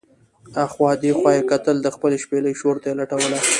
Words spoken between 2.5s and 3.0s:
شور ته یې